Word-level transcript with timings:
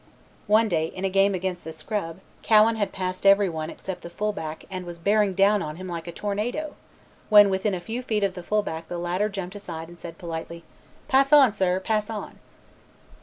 One 0.47 0.67
day 0.67 0.87
in 0.87 1.05
a 1.05 1.11
game 1.11 1.35
against 1.35 1.63
the 1.63 1.71
Scrub, 1.71 2.21
Cowan 2.41 2.75
had 2.75 2.91
passed 2.91 3.23
everyone 3.23 3.69
except 3.69 4.01
the 4.01 4.09
fullback 4.09 4.65
and 4.71 4.83
was 4.83 4.97
bearing 4.97 5.35
down 5.35 5.61
on 5.61 5.75
him 5.75 5.87
like 5.87 6.07
a 6.07 6.11
tornado, 6.11 6.73
when 7.29 7.51
within 7.51 7.75
a 7.75 7.79
few 7.79 8.01
feet 8.01 8.23
of 8.23 8.33
the 8.33 8.41
fullback 8.41 8.87
the 8.87 8.97
latter 8.97 9.29
jumped 9.29 9.53
aside 9.53 9.89
and 9.89 9.99
said 9.99 10.17
politely, 10.17 10.63
"Pass 11.07 11.31
on, 11.31 11.51
sir, 11.51 11.79
pass 11.79 12.09
on." 12.09 12.39